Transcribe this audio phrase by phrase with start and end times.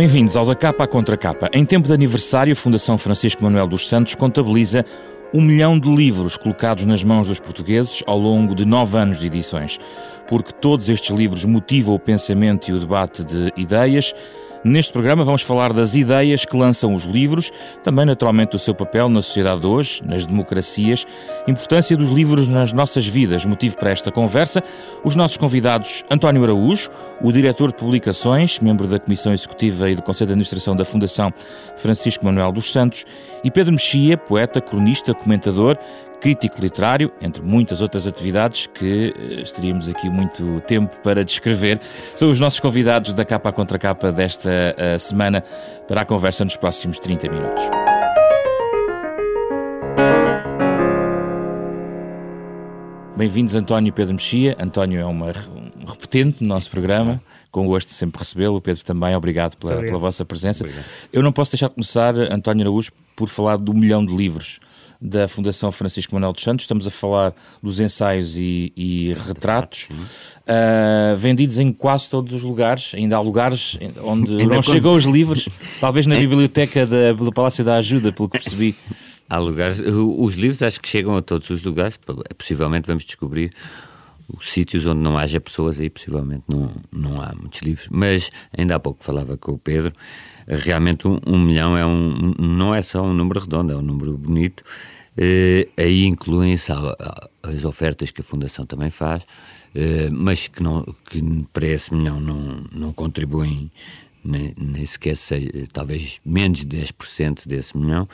[0.00, 1.50] Bem-vindos ao Da Capa à Contra Capa.
[1.52, 4.82] Em tempo de aniversário, a Fundação Francisco Manuel dos Santos contabiliza
[5.30, 9.26] um milhão de livros colocados nas mãos dos portugueses ao longo de nove anos de
[9.26, 9.78] edições.
[10.26, 14.14] Porque todos estes livros motivam o pensamento e o debate de ideias,
[14.62, 17.50] Neste programa vamos falar das ideias que lançam os livros,
[17.82, 21.06] também naturalmente do seu papel na sociedade de hoje, nas democracias,
[21.48, 23.46] importância dos livros nas nossas vidas.
[23.46, 24.62] Motivo para esta conversa,
[25.02, 26.90] os nossos convidados António Araújo,
[27.22, 31.32] o diretor de publicações, membro da Comissão Executiva e do Conselho de Administração da Fundação
[31.76, 33.06] Francisco Manuel dos Santos,
[33.42, 35.78] e Pedro Mexia, poeta, cronista, comentador,
[36.20, 41.80] crítico literário, entre muitas outras atividades que eh, estaríamos aqui muito tempo para descrever.
[41.82, 45.42] São os nossos convidados da capa contra capa desta uh, semana
[45.88, 47.64] para a conversa nos próximos 30 minutos.
[53.16, 54.56] Bem-vindos, António e Pedro Mexia.
[54.58, 58.56] António é uma, um repetente no nosso programa, com gosto de sempre recebê-lo.
[58.56, 60.64] O Pedro também, obrigado pela, pela vossa presença.
[60.64, 60.84] Obrigado.
[61.12, 64.60] Eu não posso deixar de começar, António Araújo, por falar do milhão de livros
[65.00, 66.64] da Fundação Francisco Manuel dos Santos.
[66.64, 72.92] Estamos a falar dos ensaios e, e retratos, uh, vendidos em quase todos os lugares.
[72.94, 75.48] Ainda há lugares onde Ainda não chegam os livros,
[75.80, 78.74] talvez na biblioteca da, do Palácio da Ajuda, pelo que percebi.
[79.28, 81.98] Há lugares, os livros acho que chegam a todos os lugares,
[82.36, 83.52] possivelmente vamos descobrir
[84.36, 87.88] os sítios onde não haja pessoas aí possivelmente não, não há muitos livros.
[87.90, 89.92] Mas ainda há pouco falava com o Pedro,
[90.50, 94.16] realmente um, um milhão é um, não é só um número redondo, é um número
[94.16, 94.62] bonito.
[95.16, 96.72] Uh, aí incluem-se
[97.42, 102.20] as ofertas que a Fundação também faz, uh, mas que, não, que para esse milhão
[102.20, 103.70] não, não contribuem
[104.24, 105.16] nem, nem sequer
[105.72, 108.08] talvez menos de 10% desse milhão,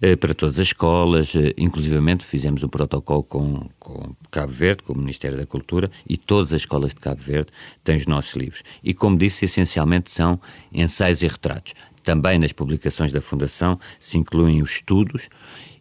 [0.00, 4.94] eh, para todas as escolas, eh, inclusivamente fizemos um protocolo com, com Cabo Verde, com
[4.94, 7.50] o Ministério da Cultura, e todas as escolas de Cabo Verde
[7.84, 8.62] têm os nossos livros.
[8.82, 10.40] E como disse, essencialmente são
[10.72, 11.74] ensaios e retratos.
[12.02, 15.28] Também nas publicações da Fundação se incluem os estudos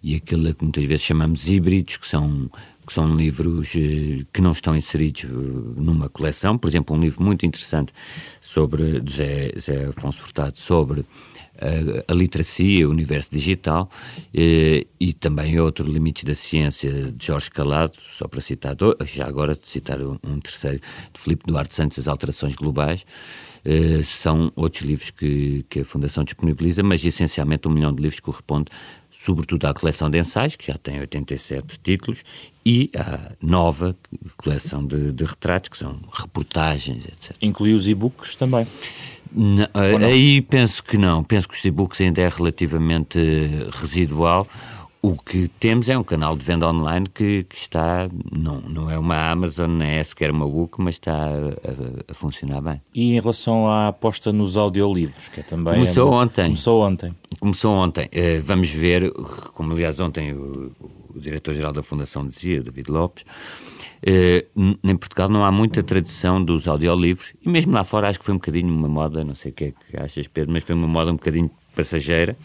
[0.03, 2.51] e aquilo que muitas vezes chamamos híbridos, que são
[2.85, 6.57] que são livros eh, que não estão inseridos eh, numa coleção.
[6.57, 7.93] Por exemplo, um livro muito interessante
[8.41, 11.05] sobre José, José Afonso Furtado sobre
[12.07, 13.89] a, literacia, o universo digital,
[14.33, 19.57] eh, e também outro, Limites da Ciência, de Jorge Calado, só para citar, já agora
[19.63, 20.81] citar um, terceiro,
[21.13, 23.05] de Filipe Duarte Santos, As Alterações Globais.
[23.63, 28.19] Uh, são outros livros que, que a Fundação disponibiliza, mas essencialmente um milhão de livros
[28.19, 28.71] corresponde
[29.11, 32.23] sobretudo à coleção de ensaios, que já tem 87 títulos,
[32.65, 33.95] e à nova
[34.37, 37.35] coleção de, de retratos, que são reportagens, etc.
[37.41, 38.65] Inclui os e-books também?
[39.33, 39.67] Não,
[40.01, 41.23] aí penso que não.
[41.23, 43.17] Penso que os e-books ainda é relativamente
[43.71, 44.47] residual.
[45.03, 48.99] O que temos é um canal de venda online que, que está, não, não é
[48.99, 52.79] uma Amazon, não é sequer uma book, mas está a, a, funcionar bem.
[52.93, 55.73] E em relação à aposta nos audiolivros, que é também...
[55.73, 56.43] Começou é, ontem.
[56.43, 57.15] Começou ontem.
[57.39, 58.05] Começou ontem.
[58.05, 59.11] Uh, vamos ver,
[59.55, 60.71] como aliás ontem o,
[61.15, 63.25] o diretor-geral da Fundação dizia, David Lopes,
[64.03, 68.33] em Portugal não há muita tradição dos audiolivros, e mesmo lá fora acho que foi
[68.33, 70.87] um bocadinho uma moda, não sei o que é que achas, Pedro, mas foi uma
[70.87, 72.35] moda um bocadinho passageira,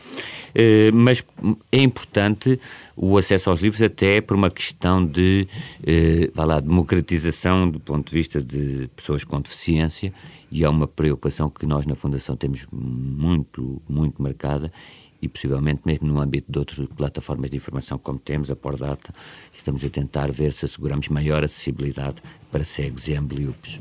[0.55, 1.25] eh, mas
[1.73, 2.61] é importante
[2.97, 5.49] o acesso aos livros até por uma questão de,
[5.85, 10.13] eh, vá lá, democratização do ponto de vista de pessoas com deficiência
[10.51, 14.73] e é uma preocupação que nós na Fundação temos muito, muito marcada
[15.21, 19.13] e possivelmente mesmo no âmbito de outras plataformas de informação como temos, a Pordata,
[19.53, 22.17] estamos a tentar ver se asseguramos maior acessibilidade
[22.51, 23.79] para cegos e ambliopes.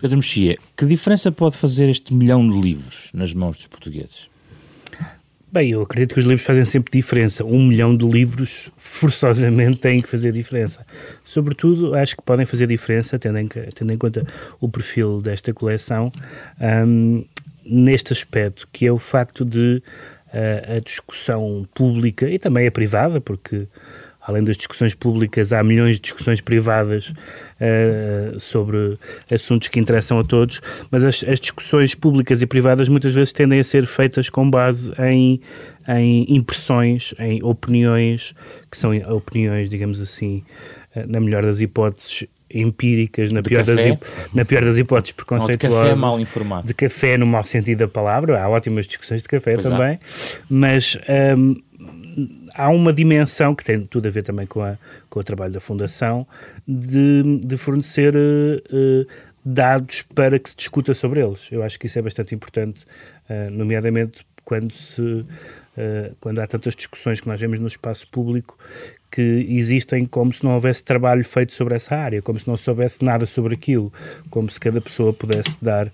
[0.00, 4.30] Pedro Mexia, que diferença pode fazer este milhão de livros nas mãos dos portugueses?
[5.50, 7.42] Bem, eu acredito que os livros fazem sempre diferença.
[7.42, 10.84] Um milhão de livros forçosamente têm que fazer diferença.
[11.24, 14.26] Sobretudo, acho que podem fazer diferença, tendo em, tendo em conta
[14.60, 16.12] o perfil desta coleção,
[16.86, 17.24] um,
[17.64, 19.82] neste aspecto, que é o facto de
[20.32, 23.66] a discussão pública e também a privada, porque
[24.28, 28.98] além das discussões públicas, há milhões de discussões privadas uh, sobre
[29.32, 30.60] assuntos que interessam a todos,
[30.90, 34.92] mas as, as, discussões públicas e privadas muitas vezes tendem a ser feitas com base
[34.98, 35.40] em,
[35.88, 38.34] em impressões, em opiniões,
[38.70, 40.44] que são opiniões, digamos assim,
[40.94, 43.80] uh, na melhor das hipóteses, empíricas, na pior, das,
[44.32, 45.78] na pior das hipóteses preconceituosas.
[45.78, 46.66] De café mal informado.
[46.66, 49.98] De café no mau sentido da palavra, há ótimas discussões de café pois também, há.
[50.48, 50.98] mas
[51.36, 51.56] um,
[52.54, 54.76] há uma dimensão que tem tudo a ver também com, a,
[55.08, 56.26] com o trabalho da Fundação
[56.66, 59.06] de, de fornecer uh,
[59.44, 61.48] dados para que se discuta sobre eles.
[61.50, 62.84] Eu acho que isso é bastante importante,
[63.28, 65.26] uh, nomeadamente quando se uh,
[66.20, 68.58] quando há tantas discussões que nós vemos no espaço público
[69.10, 73.04] que existem como se não houvesse trabalho feito sobre essa área, como se não soubesse
[73.04, 73.92] nada sobre aquilo,
[74.30, 75.90] como se cada pessoa pudesse dar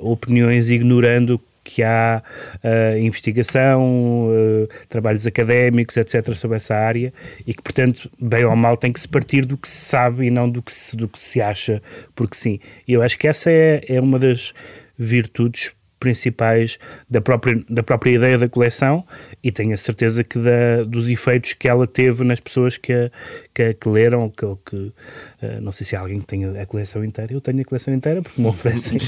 [0.00, 2.22] opiniões ignorando que há
[2.62, 7.12] uh, investigação, uh, trabalhos académicos, etc., sobre essa área
[7.44, 10.30] e que, portanto, bem ou mal, tem que se partir do que se sabe e
[10.30, 11.82] não do que se, do que se acha,
[12.14, 12.60] porque sim.
[12.86, 14.54] E eu acho que essa é, é uma das
[14.96, 15.72] virtudes
[16.06, 16.78] principais
[17.10, 19.04] da própria, da própria ideia da coleção
[19.42, 23.10] e tenho a certeza que da, dos efeitos que ela teve nas pessoas que, a,
[23.52, 27.04] que, que leram, que, que uh, não sei se há alguém que tenha a coleção
[27.04, 28.98] inteira, eu tenho a coleção inteira porque me oferecem,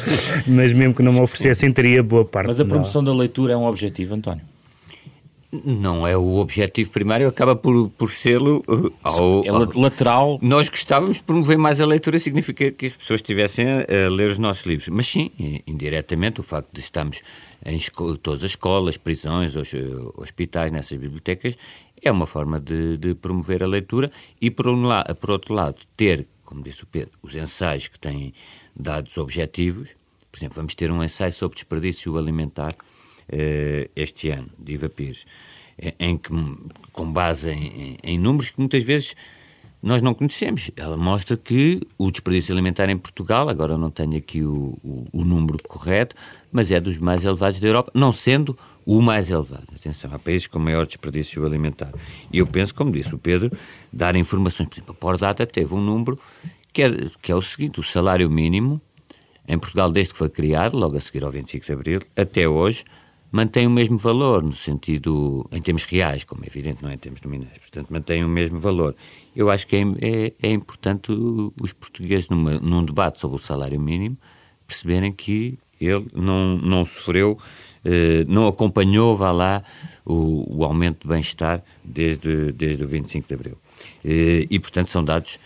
[0.48, 2.48] mas mesmo que não me oferecessem teria boa parte.
[2.48, 4.42] Mas a promoção da leitura é um objetivo, António?
[5.50, 8.62] Não é o objetivo primário, acaba por, por sê-lo.
[8.68, 10.38] Uh, ao, é lateral.
[10.42, 14.30] Nós gostávamos de promover mais a leitura, significa que as pessoas estivessem a, a ler
[14.30, 14.88] os nossos livros.
[14.88, 15.30] Mas sim,
[15.66, 17.22] indiretamente, o facto de estarmos
[17.64, 17.78] em
[18.22, 21.56] todas as escolas, prisões, os, uh, hospitais, nessas bibliotecas,
[22.02, 24.10] é uma forma de, de promover a leitura
[24.40, 27.98] e, por, um lado, por outro lado, ter, como disse o Pedro, os ensaios que
[27.98, 28.34] têm
[28.76, 29.90] dados objetivos.
[30.30, 32.84] Por exemplo, vamos ter um ensaio sobre desperdício alimentar eh,
[33.94, 35.26] este ano, de Iva Pires,
[35.98, 36.30] em que,
[36.92, 39.14] com base em, em, números que muitas vezes
[39.82, 40.70] nós não conhecemos.
[40.76, 45.24] Ela mostra que o desperdício alimentar em Portugal, agora não tenho aqui o, o, o,
[45.24, 46.16] número correto,
[46.50, 49.66] mas é dos mais elevados da Europa, não sendo o mais elevado.
[49.74, 51.92] Atenção, há países com maior desperdício alimentar.
[52.32, 53.52] E eu penso, como disse o Pedro,
[53.92, 54.68] dar informações.
[54.68, 56.18] Por exemplo, a Pordata teve um número
[56.72, 56.90] que é,
[57.22, 58.80] que é o seguinte: o salário mínimo
[59.46, 62.84] em Portugal, desde que foi criado, logo a seguir ao 25 de Abril, até hoje,
[63.30, 66.98] mantém o mesmo valor, no sentido, em termos reais, como é evidente, não é em
[66.98, 68.94] termos nominais, portanto, mantém o mesmo valor.
[69.36, 71.12] Eu acho que é, é, é importante
[71.60, 74.16] os portugueses, numa, num debate sobre o salário mínimo,
[74.66, 77.38] perceberem que ele não, não sofreu,
[77.84, 79.62] eh, não acompanhou, vá lá,
[80.04, 83.58] o, o aumento de bem-estar desde, desde o 25 de Abril.
[84.04, 85.38] Eh, e, portanto, são dados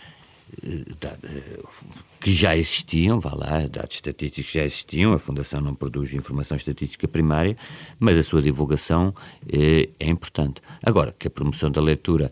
[2.19, 7.07] que já existiam, vá lá, dados estatísticos já existiam, a Fundação não produz informação estatística
[7.07, 7.57] primária,
[7.99, 9.13] mas a sua divulgação
[9.51, 10.61] é, é importante.
[10.81, 12.31] Agora, que a promoção da leitura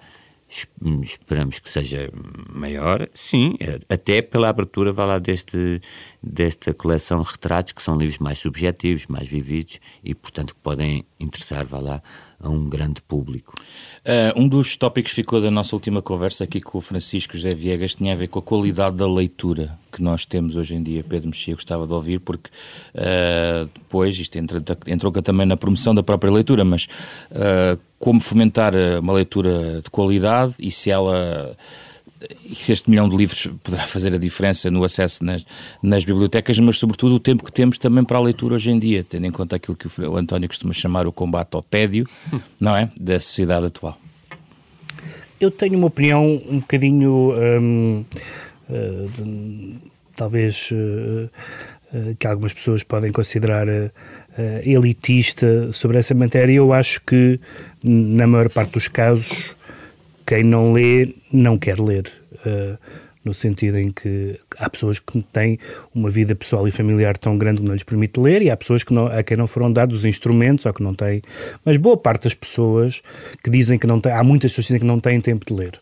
[1.01, 2.11] esperamos que seja
[2.49, 3.55] maior, sim,
[3.87, 5.81] até pela abertura, vá lá, deste,
[6.21, 11.65] desta coleção retratos, que são livros mais subjetivos, mais vividos e, portanto, que podem interessar,
[11.65, 12.03] vá lá,
[12.39, 13.53] a um grande público.
[13.99, 17.53] Uh, um dos tópicos que ficou da nossa última conversa aqui com o Francisco José
[17.53, 21.03] Viegas tinha a ver com a qualidade da leitura que nós temos hoje em dia.
[21.03, 22.49] Pedro Mexia gostava de ouvir, porque
[22.95, 26.85] uh, depois, isto entra, entrou também na promoção da própria leitura, mas
[27.31, 31.55] uh, como fomentar uma leitura de qualidade e se ela
[32.45, 35.43] e se este milhão de livros poderá fazer a diferença no acesso nas,
[35.81, 39.03] nas, bibliotecas, mas sobretudo o tempo que temos também para a leitura hoje em dia,
[39.03, 42.05] tendo em conta aquilo que o António costuma chamar o combate ao tédio,
[42.59, 42.91] não é?
[42.99, 43.97] Da sociedade atual.
[45.39, 48.05] Eu tenho uma opinião um bocadinho, hum,
[48.69, 49.75] uh,
[50.15, 51.29] talvez, uh,
[51.91, 53.65] uh, que algumas pessoas podem considerar
[54.63, 56.53] elitista sobre essa matéria.
[56.53, 57.39] Eu acho que,
[57.83, 59.53] na maior parte dos casos,
[60.25, 62.11] quem não lê não quer ler.
[62.45, 62.77] Uh,
[63.23, 65.59] no sentido em que há pessoas que têm
[65.93, 68.83] uma vida pessoal e familiar tão grande que não lhes permite ler e há pessoas
[68.83, 71.21] que não, a quem não foram dados os instrumentos ou que não têm.
[71.63, 73.01] Mas boa parte das pessoas
[73.43, 75.53] que dizem que não têm, há muitas pessoas que dizem que não têm tempo de
[75.53, 75.79] ler.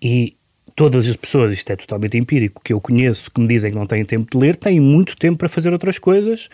[0.00, 0.36] E
[0.76, 3.86] todas as pessoas, isto é totalmente empírico, que eu conheço que me dizem que não
[3.86, 6.48] têm tempo de ler, têm muito tempo para fazer outras coisas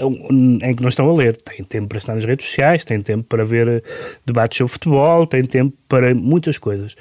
[0.00, 1.36] em que não estão a ler.
[1.36, 3.82] Têm tempo para estar nas redes sociais, têm tempo para ver eh,
[4.24, 6.92] debates sobre futebol, têm tempo para muitas coisas.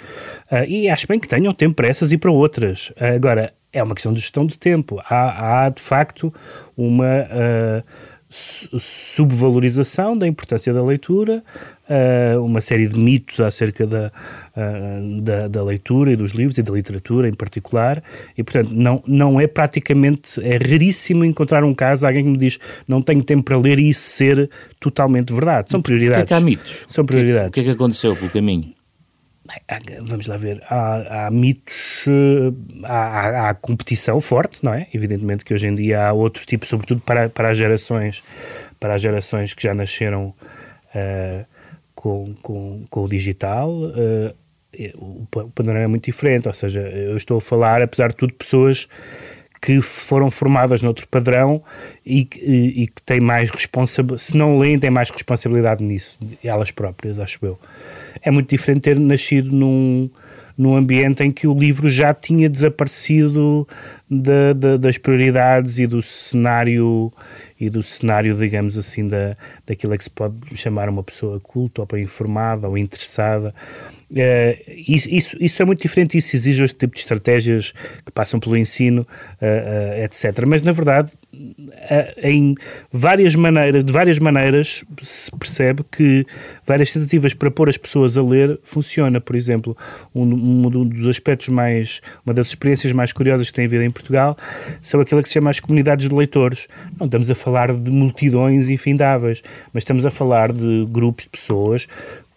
[0.52, 2.90] Uh, e acho bem que tenham tempo para essas e para outras.
[2.92, 5.02] Uh, agora, é uma questão de gestão de tempo.
[5.10, 6.34] Há, há de facto
[6.76, 7.06] uma.
[7.06, 7.84] Uh,
[8.30, 11.42] subvalorização da importância da leitura,
[11.90, 14.12] uh, uma série de mitos acerca da,
[14.56, 18.04] uh, da, da, leitura e dos livros e da literatura em particular,
[18.38, 22.60] e portanto não, não é praticamente, é raríssimo encontrar um caso, alguém que me diz
[22.88, 25.70] não tenho tempo para ler e isso ser totalmente verdade.
[25.70, 26.24] São prioridades.
[26.24, 26.86] O que é que há mitos?
[26.88, 27.50] São prioridades.
[27.50, 28.78] O que é que aconteceu pelo caminho?
[30.02, 32.52] vamos lá ver, há, há mitos, eh,
[32.84, 34.88] há, há, competição forte, não é?
[34.94, 38.24] Evidentemente que hoje em dia há outro tipo, sobretudo para, para as gerações,
[38.80, 40.34] para as gerações que já nasceram
[40.94, 41.46] uh,
[41.98, 44.34] com, com, com o digital, uh,
[45.00, 48.88] o, panorama é muito diferente, ou seja, eu estou a falar, apesar de tudo, pessoas
[49.60, 51.64] que foram formadas noutro padrão
[52.06, 56.70] e, e, e que têm mais responsabilidade, se não leem, têm mais responsabilidade nisso, elas
[56.70, 57.60] próprias, acho eu.
[58.22, 60.08] É muito diferente ter nascido num,
[60.56, 63.68] num ambiente em que o livro já tinha desaparecido
[64.08, 67.12] de, de, das prioridades e do cenário
[67.60, 69.36] e do cenário, digamos assim, da,
[69.66, 73.54] daquilo que se pode chamar uma pessoa culta ou bem informada ou interessada.
[74.10, 74.56] Uh,
[74.88, 77.74] isso, isso, é muito diferente, isso exige este tipo de estratégias
[78.06, 80.46] que passam pelo ensino, uh, uh, etc.
[80.48, 81.12] Mas, na verdade,
[82.24, 82.56] em
[82.92, 86.26] várias maneiras, de várias maneiras se percebe que
[86.66, 89.20] várias tentativas para pôr as pessoas a ler funciona.
[89.20, 89.76] Por exemplo,
[90.16, 94.38] um, um dos aspectos mais, uma das experiências mais curiosas que tem havido em Portugal
[94.82, 96.68] são aquela que se chama as comunidades de leitores.
[96.98, 99.42] Não estamos a falar de multidões infindáveis,
[99.74, 101.88] mas estamos a falar de grupos de pessoas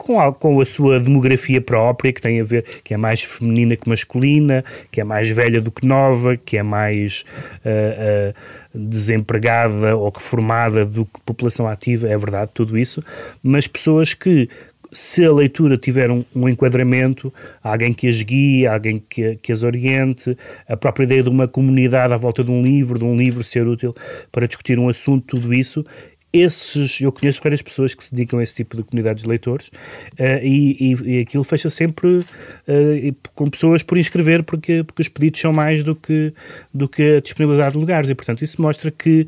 [0.00, 3.76] com a, com a sua demografia própria, que tem a ver, que é mais feminina
[3.76, 7.22] que masculina, que é mais velha do que nova, que é mais
[7.64, 8.34] uh, uh,
[8.74, 13.04] desempregada ou reformada do que população ativa, é verdade, tudo isso,
[13.42, 14.48] mas pessoas que
[14.90, 19.62] se a leitura tiver um, um, enquadramento, alguém que as guie, alguém que, que, as
[19.62, 20.36] oriente,
[20.68, 23.66] a própria ideia de uma comunidade à volta de um livro, de um livro ser
[23.66, 23.94] útil
[24.32, 25.84] para discutir um assunto, tudo isso,
[26.32, 29.68] esses, eu conheço várias pessoas que se dedicam a esse tipo de comunidades de leitores
[29.68, 35.08] uh, e, e, e, aquilo fecha sempre uh, com pessoas por inscrever porque, porque os
[35.08, 36.32] pedidos são mais do que,
[36.72, 39.22] do que a disponibilidade de lugares e, portanto, isso mostra que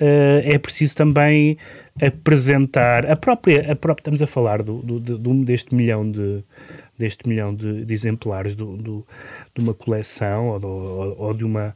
[0.00, 1.58] uh, é preciso também
[2.00, 6.42] apresentar a própria, a própria estamos a falar do, do, do, deste milhão de
[6.98, 9.06] deste milhão de, de exemplares do, do,
[9.54, 11.74] de uma coleção ou, do, ou, de uma,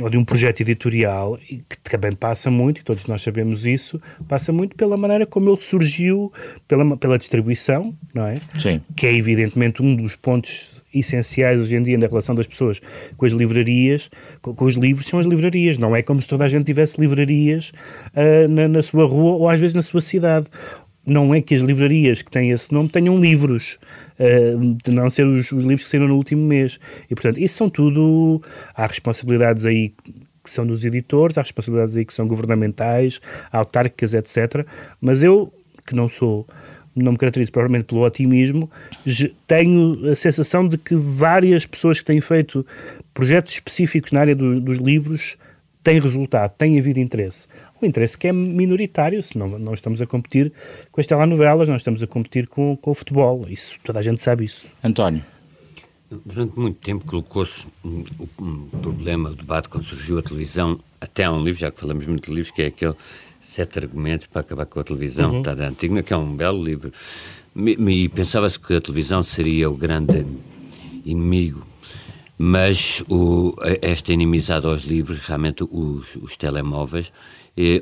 [0.00, 4.52] ou de um projeto editorial que também passa muito, e todos nós sabemos isso, passa
[4.52, 6.32] muito pela maneira como ele surgiu,
[6.68, 8.34] pela, pela distribuição, não é?
[8.58, 8.80] Sim.
[8.94, 12.80] Que é evidentemente um dos pontos essenciais hoje em dia na relação das pessoas
[13.16, 15.78] com as livrarias, com, com os livros, são as livrarias.
[15.78, 17.72] Não é como se toda a gente tivesse livrarias
[18.14, 20.46] uh, na, na sua rua ou às vezes na sua cidade.
[21.04, 23.78] Não é que as livrarias que têm esse nome tenham livros.
[24.22, 26.78] Uh, de não ser os, os, livros que saíram no último mês.
[27.10, 28.40] E, portanto, isso são tudo.
[28.72, 29.92] Há responsabilidades aí
[30.44, 34.66] que são dos editores, há responsabilidades aí que são governamentais, autárquicas, etc.
[35.00, 35.52] Mas eu,
[35.86, 36.46] que não sou
[36.94, 38.70] não me caracterizo provavelmente pelo otimismo,
[39.46, 42.66] tenho a sensação de que várias pessoas que têm feito
[43.14, 45.38] projetos específicos na área do, dos livros
[45.82, 47.46] têm resultado, têm havido interesse.
[47.80, 50.52] O interesse que é minoritário, senão não estamos a competir
[50.90, 53.46] com as telenovelas, não estamos a competir com, com o futebol.
[53.48, 54.70] Isso, toda a gente sabe isso.
[54.82, 55.22] António.
[56.26, 58.04] Durante muito tempo colocou-se o
[58.38, 62.06] um problema, o debate, quando surgiu a televisão, até há um livro, já que falamos
[62.06, 62.94] muito de livros, que é aquele
[63.40, 65.38] Sete Argumentos para Acabar com a Televisão, uhum.
[65.38, 66.92] está da Antigna, que é um belo livro.
[67.56, 70.24] E pensava-se que a televisão seria o grande
[71.04, 71.66] inimigo,
[72.44, 77.12] mas o, esta inimizade aos livros, realmente os, os telemóveis,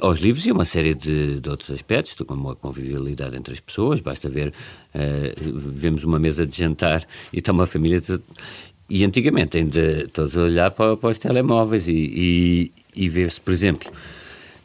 [0.02, 4.02] aos livros e uma série de, de, outros aspectos, como a convivialidade entre as pessoas.
[4.02, 4.52] Basta ver,
[4.92, 8.02] eh, vemos uma mesa de jantar e está uma família.
[8.02, 8.20] De,
[8.90, 13.54] e antigamente ainda todos a olhar para, para os telemóveis e, e, e ver-se, por
[13.54, 13.90] exemplo,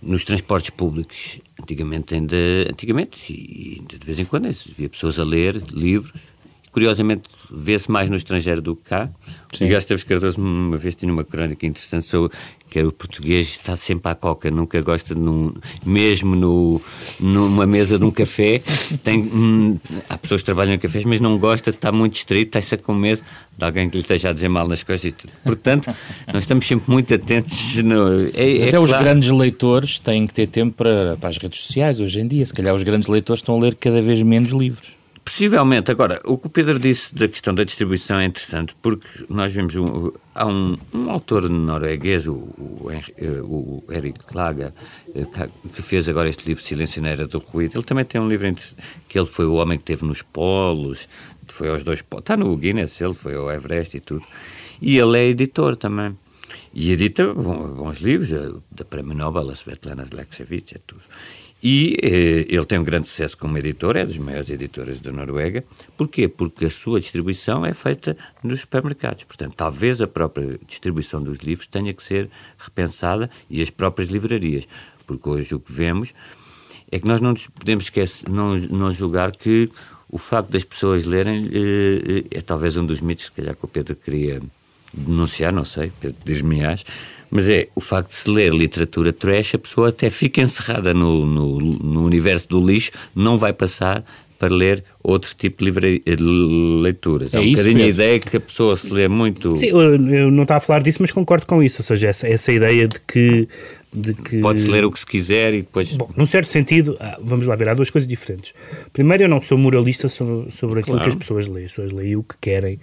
[0.01, 2.35] nos transportes públicos, antigamente ainda,
[2.69, 6.34] antigamente e de vez em quando, havia pessoas a ler livros.
[6.75, 9.09] Curiosamente, vê-se mais no estrangeiro do que cá.
[9.53, 9.63] Sim.
[9.63, 12.35] Miguel Esteves Cardoso uma vez tinha uma crónica interessante sobre
[12.69, 15.53] que o português está sempre à coca, nunca gosta de num,
[15.85, 16.81] mesmo no,
[17.21, 18.61] numa mesa de um café,
[19.05, 19.79] tem, hum,
[20.09, 22.93] há pessoas que trabalham em cafés, mas não gosta de estar muito distraído, está-se com
[22.93, 23.21] medo
[23.57, 25.31] de alguém que lhe esteja a dizer mal nas coisas e tudo.
[25.45, 25.95] Portanto,
[26.27, 27.75] nós estamos sempre muito atentos.
[27.83, 31.61] No, é, é até os grandes leitores têm que ter tempo para, para as redes
[31.61, 32.45] sociais hoje em dia.
[32.45, 34.94] Se calhar os grandes leitores estão a ler cada vez menos livros.
[35.25, 35.89] Possivelmente.
[35.89, 39.75] Agora, o que o Pedro disse da questão da distribuição é interessante, porque nós vemos
[39.75, 44.73] um, há um, um autor norueguês, o, o, o Eric Klaga,
[45.15, 45.25] eh,
[45.73, 47.79] que fez agora este livro Silencioneira do Ruído.
[47.79, 48.53] Ele também tem um livro
[49.09, 51.09] que ele foi o homem que teve nos polos,
[51.47, 52.21] foi aos dois polos.
[52.21, 54.25] Está no Guinness, ele foi ao Everest e tudo.
[54.79, 56.15] E ele é editor também.
[56.71, 58.29] E edita bons livros,
[58.71, 61.01] da Prémio Nobel, a Svetlana Zlekshevich, é tudo.
[61.63, 65.63] E eh, ele tem um grande sucesso como editor, é dos maiores editores da Noruega.
[65.97, 66.27] Porquê?
[66.27, 69.23] Porque a sua distribuição é feita nos supermercados.
[69.23, 74.67] Portanto, talvez a própria distribuição dos livros tenha que ser repensada e as próprias livrarias.
[75.07, 76.13] Porque hoje o que vemos
[76.91, 79.69] é que nós não podemos esquecer, não, não julgar que
[80.09, 83.67] o facto das pessoas lerem eh, é talvez um dos mitos, se calhar, que o
[83.67, 84.41] Pedro queria
[84.95, 86.61] denunciar, não sei, Pedro diz-me
[87.31, 91.25] mas é o facto de se ler literatura trash, a pessoa até fica encerrada no,
[91.25, 94.05] no, no universo do lixo, não vai passar
[94.37, 96.23] para ler outro tipo de, livre, de
[96.81, 97.33] leituras.
[97.33, 98.01] É, é um isso bocadinho mesmo.
[98.01, 99.55] a ideia que a pessoa se lê muito.
[99.57, 101.81] Sim, eu não estava a falar disso, mas concordo com isso.
[101.81, 103.47] Ou seja, essa, essa ideia de que.
[104.25, 104.39] Que...
[104.39, 105.95] Pode-se ler o que se quiser e depois.
[105.95, 108.53] Bom, num certo sentido, ah, vamos lá ver, há duas coisas diferentes.
[108.91, 111.09] Primeiro, eu não sou moralista sobre, sobre aquilo claro.
[111.09, 111.65] que as pessoas leem.
[111.65, 112.77] As pessoas leem o que querem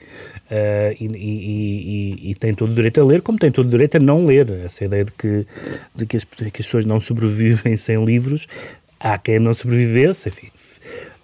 [0.53, 3.71] uh, e, e, e, e, têm todo o direito a ler, como têm todo o
[3.71, 4.49] direito a não ler.
[4.65, 5.47] Essa ideia de que,
[5.95, 8.47] de que, as, que as pessoas não sobrevivem sem livros,
[9.01, 10.49] há quem não sobrevivesse, enfim,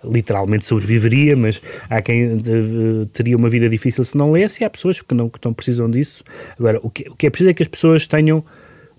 [0.02, 2.40] literalmente sobreviveria, mas há quem
[3.12, 5.90] teria uma vida difícil se não lesse e há pessoas que não, que não precisam
[5.90, 6.24] disso.
[6.58, 8.42] Agora, o que, o que é preciso é que as pessoas tenham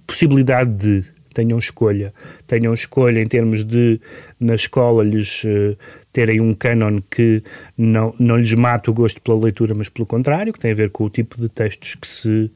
[0.06, 2.14] possibilidade de tenham escolha.
[2.48, 4.00] Tenham escolha em termos de,
[4.40, 5.78] na escola, lhes uh,
[6.12, 7.44] terem um canon que
[7.78, 10.90] não, não lhes mata o gosto pela leitura, mas pelo contrário, que tem a ver
[10.90, 12.52] com o tipo de textos que se,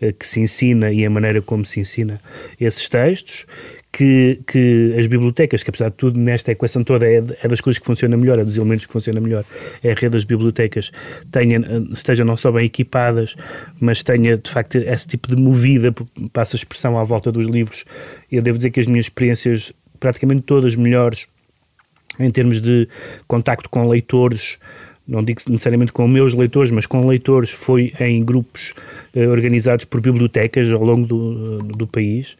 [0.00, 2.20] uh, que se ensina e a maneira como se ensina
[2.60, 3.46] esses textos
[3.92, 7.78] que, que as bibliotecas, que apesar de tudo nesta equação toda é, é das coisas
[7.78, 9.44] que funciona melhor, é dos elementos que funciona melhor,
[9.84, 10.90] é a rede das bibliotecas,
[11.30, 11.60] tenha,
[11.92, 13.36] estejam não só bem equipadas,
[13.78, 15.94] mas tenha de facto esse tipo de movida,
[16.32, 17.84] passa a expressão à volta dos livros.
[18.30, 21.26] Eu devo dizer que as minhas experiências, praticamente todas melhores,
[22.18, 22.88] em termos de
[23.26, 24.58] contacto com leitores,
[25.06, 28.72] não digo necessariamente com meus leitores, mas com leitores, foi em grupos
[29.14, 32.36] eh, organizados por bibliotecas ao longo do, do país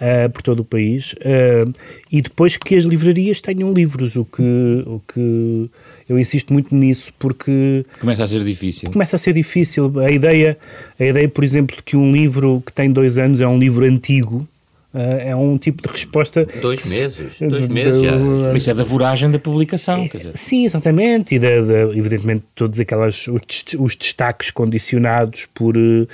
[0.00, 1.72] uh, por todo o país, uh,
[2.10, 4.42] e depois que as livrarias tenham livros, o que,
[4.86, 5.70] o que
[6.08, 7.84] eu insisto muito nisso porque...
[8.00, 8.90] Começa a ser difícil.
[8.90, 9.92] Começa a ser difícil.
[10.00, 10.58] A ideia,
[10.98, 13.84] a ideia, por exemplo, de que um livro que tem dois anos é um livro
[13.84, 14.48] antigo,
[14.92, 16.46] é um tipo de resposta.
[16.60, 18.12] Dois meses, dois meses já.
[18.56, 20.08] Isso é da voragem da publicação.
[20.08, 20.36] Quer dizer.
[20.36, 21.36] Sim, exatamente.
[21.36, 26.08] E, da, da, evidentemente, todos aquelas, os, os destaques condicionados por uh,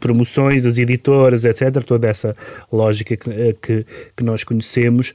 [0.00, 1.84] promoções das editoras, etc.
[1.84, 2.34] Toda essa
[2.72, 5.12] lógica que, que, que nós conhecemos.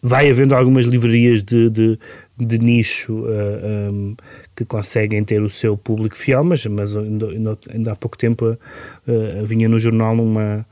[0.00, 1.98] Vai havendo algumas livrarias de, de,
[2.38, 4.14] de nicho uh, um,
[4.54, 8.56] que conseguem ter o seu público fiel, mas, mas ainda, ainda há pouco tempo
[9.44, 10.64] vinha no jornal uma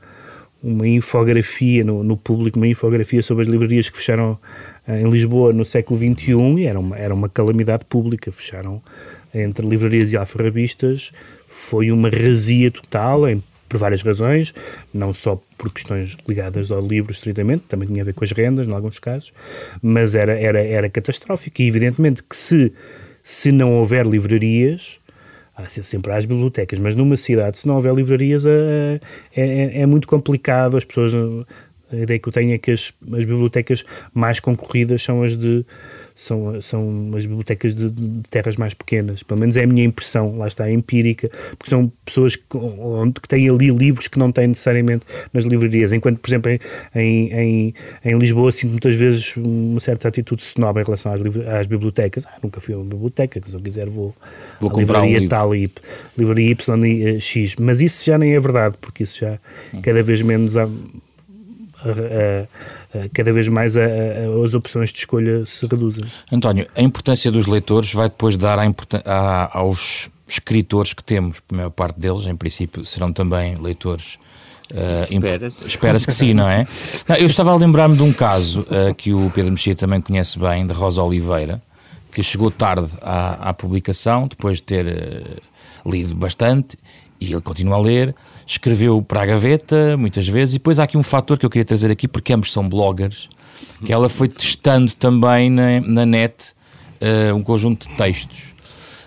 [0.63, 4.39] uma infografia no, no, público, uma infografia sobre as livrarias que fecharam
[4.87, 8.31] uh, em Lisboa no século XXI e era uma, era uma calamidade pública.
[8.31, 8.81] Fecharam
[9.33, 11.11] entre livrarias e alfarrabistas,
[11.49, 14.53] foi uma razia total, em, por várias razões,
[14.93, 18.67] não só por questões ligadas ao livro estritamente, também tinha a ver com as rendas,
[18.67, 19.33] em alguns casos,
[19.81, 21.61] mas era, era, era catastrófico.
[21.61, 22.71] E evidentemente que se,
[23.21, 24.99] se não houver livrarias
[25.55, 28.99] há sempre as bibliotecas, mas numa cidade, se não houver livrarias, é,
[29.35, 30.77] é, é, muito complicado.
[30.77, 31.13] As pessoas,
[31.91, 35.65] a ideia que eu tenho é que as, as bibliotecas mais concorridas são as de
[36.15, 39.23] são, são as bibliotecas de, de, terras mais pequenas.
[39.23, 43.27] Pelo menos é a minha impressão, lá está, empírica, porque são pessoas que, onde, que
[43.27, 45.91] têm ali livros que não têm necessariamente nas livrarias.
[45.91, 46.51] Enquanto, por exemplo,
[46.95, 47.73] em, em,
[48.05, 52.25] em Lisboa, sinto muitas vezes uma certa atitude snob em relação às, às bibliotecas.
[52.25, 54.15] Ah, nunca fui a uma biblioteca, se eu quiser vou,
[54.59, 55.69] vou comprar livraria um tal e
[56.17, 57.55] livraria Y e X.
[57.59, 59.39] Mas isso já nem é verdade, porque isso já
[59.81, 60.67] cada vez menos há,
[63.13, 66.03] cada vez mais a, a, as opções de escolha se reduzem.
[66.31, 71.69] António, a importância dos leitores vai depois dar a, aos escritores que temos, a maior
[71.69, 74.17] parte deles, em princípio, serão também leitores.
[74.71, 75.67] Uh, Espera-se.
[75.67, 76.65] Espera-se que sim, não é?
[77.07, 80.39] Não, eu estava a lembrar-me de um caso uh, que o Pedro Mexia também conhece
[80.39, 81.61] bem, de Rosa Oliveira,
[82.11, 86.77] que chegou tarde à, à publicação, depois de ter uh, lido bastante,
[87.23, 90.97] e ele continua a ler, escreveu para a gaveta muitas vezes, e depois há aqui
[90.97, 93.29] um fator que eu queria trazer aqui, porque ambos são bloggers,
[93.85, 96.53] que ela foi testando também na, na net
[97.01, 98.53] uh, um conjunto de textos.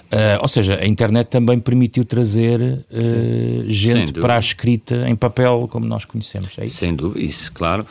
[0.07, 5.67] Uh, ou seja, a internet também permitiu trazer uh, gente para a escrita em papel
[5.71, 6.57] como nós conhecemos.
[6.59, 7.85] É Sem dúvida, isso, claro.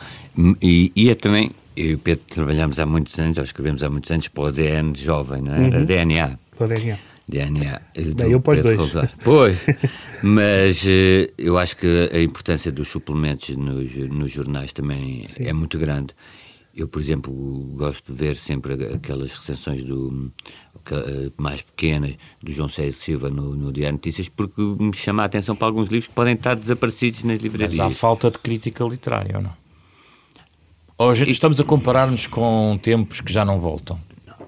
[0.62, 3.90] E, e é também, eu e o Pedro trabalhamos há muitos anos, ou escrevemos há
[3.90, 5.66] muitos anos para o ADN jovem, não é?
[5.66, 5.84] Era uhum.
[5.84, 6.38] DNA.
[6.56, 6.98] Para o DNA.
[7.28, 7.80] DNA.
[8.14, 8.78] Bem, eu pós dois.
[9.24, 9.66] Pois,
[10.22, 15.44] mas uh, eu acho que a importância dos suplementos nos, nos jornais também Sim.
[15.44, 16.14] é muito grande.
[16.74, 17.32] Eu, por exemplo,
[17.74, 20.30] gosto de ver sempre aquelas recensões do,
[20.90, 25.24] eh, mais pequenas do João César Silva no, no Diário Notícias, porque me chama a
[25.26, 27.76] atenção para alguns livros que podem estar desaparecidos nas livrarias.
[27.76, 29.52] Mas há falta de crítica literária, ou não?
[30.98, 33.98] Hoje estamos a comparar-nos com tempos que já não voltam.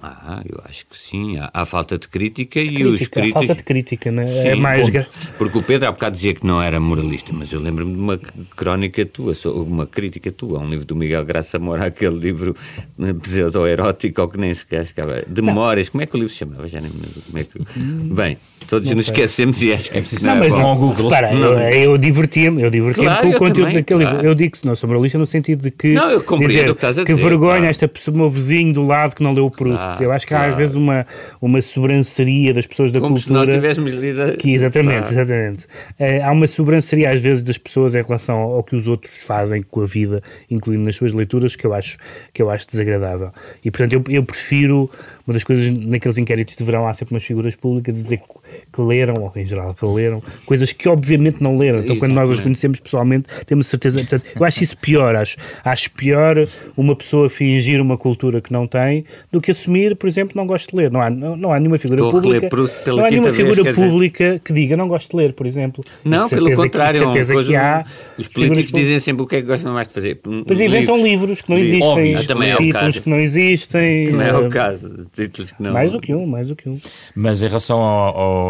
[0.02, 1.38] Ah, eu acho que sim.
[1.38, 3.32] Há, há falta de crítica de e os críticos...
[3.32, 4.26] falta de crítica, né?
[4.26, 4.88] Sim, é mais...
[4.88, 5.08] Ponto.
[5.36, 8.18] Porque o Pedro há bocado dizia que não era moralista, mas eu lembro-me de uma
[8.56, 12.56] crónica tua, uma crítica tua, um livro do Miguel Graça Moura, aquele livro
[13.22, 15.22] pseudo-erótico, ou que nem sequer ficava...
[15.26, 16.66] De memórias, como é que o livro se chamava?
[16.66, 18.14] Já nem me lembro como é que...
[18.14, 19.14] Bem, todos não nos sei.
[19.14, 20.26] esquecemos e acho que é preciso...
[20.26, 21.04] Não, mas não, Google.
[21.04, 21.58] Repara, eu,
[21.92, 24.16] eu divertia-me, eu divertia claro, com o conteúdo também, daquele claro.
[24.16, 24.30] livro.
[24.30, 25.94] Eu digo que não sou moralista no sentido de que...
[25.94, 27.14] Não, eu compreendo dizer, o que estás a dizer.
[27.16, 27.66] Que vergonha claro.
[27.66, 29.84] esta pessoa, o meu vizinho do lado que não leu o Proust.
[29.84, 31.06] Claro, eu acho que às vezes uma,
[31.40, 33.34] uma sobranceria das pessoas da Como cultura.
[33.34, 34.36] Como se nós tivéssemos lido.
[34.38, 35.64] Que, exatamente, exatamente.
[35.98, 39.12] Uh, há uma sobranceria às vezes das pessoas em relação ao, ao, que os outros
[39.24, 41.96] fazem com a vida, incluindo nas suas leituras, que eu acho,
[42.32, 43.30] que eu acho desagradável.
[43.64, 44.90] E portanto eu, eu prefiro,
[45.26, 48.47] uma das coisas naqueles inquéritos de verão há sempre umas figuras públicas a dizer que
[48.72, 51.80] que leram, ou em geral que leram, coisas que obviamente não leram.
[51.80, 53.98] Então, quando nós os conhecemos pessoalmente, temos certeza.
[54.00, 55.16] Portanto, eu acho isso pior.
[55.16, 60.08] Acho, acho pior uma pessoa fingir uma cultura que não tem do que assumir, por
[60.08, 60.90] exemplo, não gosto de ler.
[60.90, 62.48] Não há, não, não há nenhuma figura Estou pública.
[62.86, 64.40] Não há nenhuma figura vez, pública dizer...
[64.40, 65.84] que diga não gosto de ler, por exemplo.
[66.04, 66.98] Não, pelo contrário.
[66.98, 67.84] Que, certeza que há.
[68.16, 70.20] Os políticos dizem sempre o que é que gostam mais de fazer.
[70.46, 74.04] Pois inventam livros que não existem, Óbvio, também títulos é que não existem.
[74.06, 75.06] Também é o caso.
[75.12, 75.72] Títulos que não...
[75.72, 76.78] Mais do que um, mais do que um.
[77.14, 77.80] Mas em relação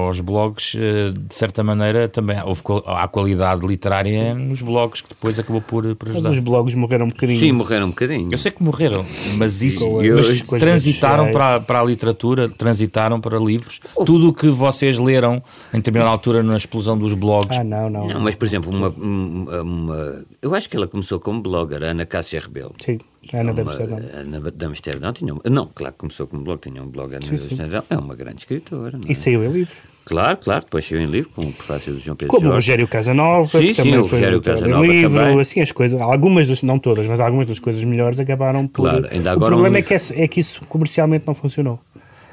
[0.08, 4.48] aos blogs, eh, de certa maneira, também houve, há qualidade literária Sim.
[4.48, 6.28] nos blogs que depois acabou por, por ajudar.
[6.28, 7.38] Mas os blogs morreram um bocadinho.
[7.38, 8.28] Sim, morreram um bocadinho.
[8.32, 9.04] Eu sei que morreram,
[9.36, 9.86] mas isso
[10.50, 13.80] mas transitaram para, para a literatura, transitaram para livros.
[14.04, 15.42] Tudo o que vocês leram
[15.72, 17.58] em determinada altura na explosão dos blogs.
[17.58, 18.02] Ah, não, não.
[18.02, 22.40] Não, mas por exemplo, uma, uma, eu acho que ela começou como blogger, Ana Cássia
[22.40, 22.74] Rebelo.
[22.80, 22.98] Sim.
[23.36, 24.00] Ana de Amsterdão.
[24.14, 27.22] Ana de Amsterdão tinha um, Não, claro que começou como blog, tinha um blog Ana
[27.22, 27.84] sim, de Amsterdão.
[27.90, 28.98] É uma grande escritora.
[29.06, 29.14] e é?
[29.14, 29.76] saiu em livro.
[30.04, 32.52] Claro, claro, depois saiu em livro com o prefácio do João Pedro Como Jorge.
[32.52, 35.40] o Rogério Casanova, sim, sim, também o foi Rogério Casanova em livro, também.
[35.40, 38.82] assim as coisas, algumas das, não todas, mas algumas das coisas melhores acabaram por...
[38.82, 39.80] Claro, ainda agora o problema um...
[39.80, 41.78] é, que é, é que isso comercialmente não funcionou.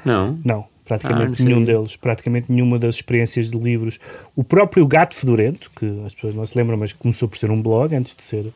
[0.04, 0.38] Não?
[0.42, 0.64] Não.
[0.86, 3.98] Praticamente ah, nenhum deles, praticamente nenhuma das experiências de livros.
[4.36, 7.60] O próprio Gato Fedorento, que as pessoas não se lembram, mas começou por ser um
[7.60, 8.46] blog antes de ser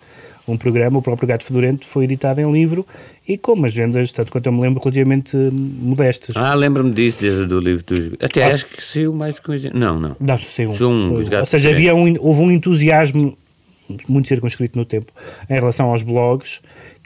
[0.53, 2.87] um programa, o próprio Gato Fedorento foi editado em livro
[3.27, 6.37] e com umas vendas, tanto quanto eu me lembro, relativamente modestas.
[6.37, 8.15] Ah, lembro-me disso, desde do livro dos...
[8.21, 9.79] Até acho que saiu mais do que um...
[9.79, 10.17] Não, não.
[10.19, 10.77] Não, saiu um.
[10.77, 13.37] Saiu um Ou seja, havia um, houve um entusiasmo
[14.09, 15.13] muito circunscrito no tempo
[15.49, 16.61] em relação aos blogs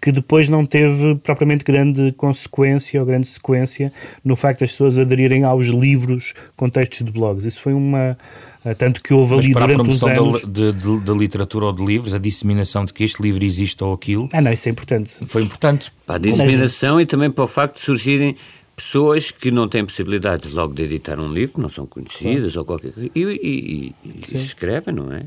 [0.05, 3.91] que depois não teve propriamente grande consequência ou grande sequência
[4.23, 7.47] no facto das pessoas aderirem aos livros com textos de blogs.
[7.47, 8.15] Isso foi uma.
[8.67, 10.45] Eh, tanto que houve ali Mas para a promoção anos...
[10.45, 14.29] da, de, literatura ou de livros, a disseminação de que este livro existe ou aquilo.
[14.35, 15.11] Ah, não, isso é importante.
[15.27, 15.91] Foi importante.
[16.05, 17.05] Para a disseminação Mas...
[17.05, 18.37] e também para o facto de surgirem
[18.77, 22.59] pessoas que não têm possibilidades logo de editar um livro, não são conhecidas claro.
[22.59, 25.25] ou qualquer coisa, e, e, e, e escrevem, não é?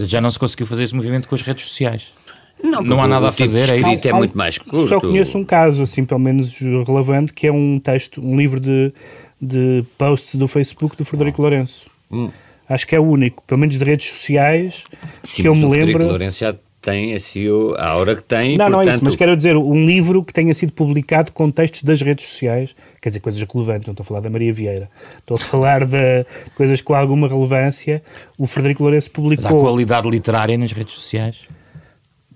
[0.00, 2.14] Já não se conseguiu fazer esse movimento com as redes sociais.
[2.62, 4.08] Não, não há nada a fazer, é isso?
[4.08, 4.86] é muito mais curto.
[4.88, 8.92] Só conheço um caso, assim, pelo menos relevante, que é um texto, um livro de,
[9.40, 11.86] de posts do Facebook do Frederico Lourenço.
[12.10, 12.30] Hum.
[12.68, 14.84] Acho que é o único, pelo menos de redes sociais,
[15.22, 15.76] Sim, que eu me lembro.
[15.76, 16.54] Frederico Lourenço já
[16.86, 18.56] tem assim a hora que tem.
[18.56, 18.72] Não, portanto...
[18.72, 22.00] não é isso, mas quero dizer, um livro que tenha sido publicado com textos das
[22.00, 24.88] redes sociais, quer dizer, coisas relevantes, não estou a falar da Maria Vieira,
[25.18, 28.02] estou a falar de coisas com alguma relevância.
[28.38, 29.50] O Frederico Lourenço publicou.
[29.50, 31.48] Mas há qualidade literária nas redes sociais?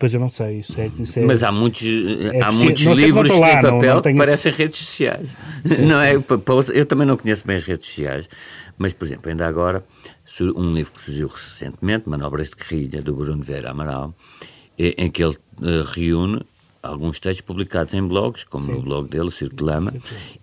[0.00, 3.38] Pois eu não sei, isso é, isso é Mas há muitos, é há muitos livros
[3.38, 5.28] lá, de papel não, não que parecem redes sociais.
[5.86, 8.26] não é, eu também não conheço bem as redes sociais,
[8.78, 9.84] mas, por exemplo, ainda agora,
[10.56, 14.14] um livro que surgiu recentemente, Manobras de Guerrilha, do Bruno Vieira Amaral,
[14.78, 16.40] em que ele uh, reúne
[16.82, 18.72] alguns textos publicados em blogs, como Sim.
[18.72, 19.92] no blog dele, o Circo de Lama,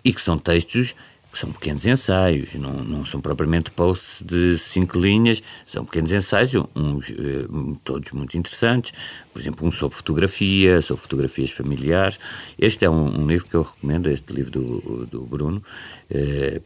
[0.04, 0.94] e que são textos
[1.38, 7.10] são pequenos ensaios, não, não são propriamente posts de cinco linhas, são pequenos ensaios, uns,
[7.10, 7.46] eh,
[7.84, 8.92] todos muito interessantes,
[9.32, 12.18] por exemplo, um sobre fotografia, sobre fotografias familiares.
[12.58, 15.62] Este é um, um livro que eu recomendo, este livro do, do Bruno,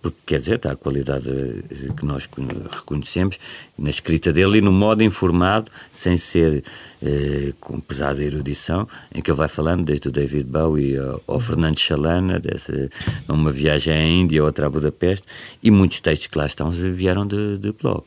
[0.01, 2.29] porque quer dizer, está a qualidade eh, que nós
[2.71, 3.39] reconhecemos
[3.77, 6.63] na escrita dele e no modo informado, sem ser
[7.03, 11.41] eh, com pesada erudição, em que ele vai falando desde o David Bowie ao, ao
[11.41, 12.89] Fernando Chalana, dessa,
[13.29, 15.27] uma viagem à Índia, outra a Budapeste,
[15.61, 18.05] e muitos textos que lá estão vieram de, de blogs.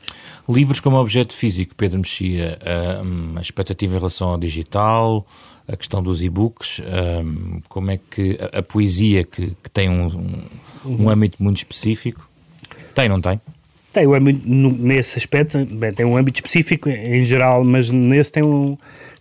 [0.47, 5.27] Livros como objeto físico, Pedro Mexia, a, a expectativa em relação ao digital,
[5.67, 6.81] a questão dos e-books,
[7.67, 10.43] como é que a, a poesia que, que tem um, um,
[10.85, 12.29] um âmbito muito específico,
[12.93, 13.41] tem, não tem?
[13.91, 18.77] Tem, nesse aspecto, bem, tem um âmbito específico em geral, mas nesse tem, um,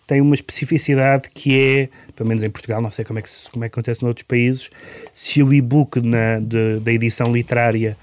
[0.06, 3.64] tem uma especificidade que é, pelo menos em Portugal, não sei como é que, como
[3.64, 4.70] é que acontece noutros países,
[5.14, 7.96] se o e-book da edição literária